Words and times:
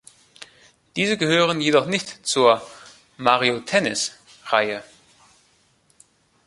Diese 0.95 1.15
gehören 1.15 1.61
jedoch 1.61 1.85
nicht 1.85 2.25
zur 2.25 2.63
"Mario-Tennis"-Reihe. 3.17 4.81